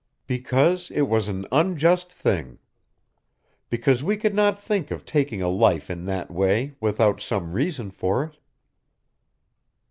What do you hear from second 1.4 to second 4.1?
unjust thing. Because